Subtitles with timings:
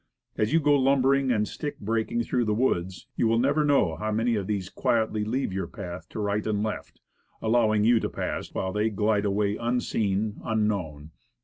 [0.35, 4.11] As you go lumbering and stick breaking through the woods, you will never know how
[4.11, 6.99] many of these quietly leave your path to right and left,
[7.39, 11.11] allowing you to pass, while they glide away, un seen, unknown.